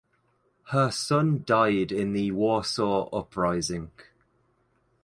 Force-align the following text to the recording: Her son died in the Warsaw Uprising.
Her 0.69 0.89
son 0.89 1.43
died 1.45 1.91
in 1.91 2.13
the 2.13 2.31
Warsaw 2.31 3.07
Uprising. 3.13 3.91